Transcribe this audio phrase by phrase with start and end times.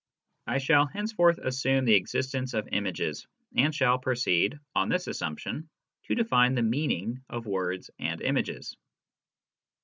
[0.47, 5.69] I shall henceforth assume the existence of images, and shall proceed, on this assumption,
[6.05, 8.75] to define the" meaning" of words and images.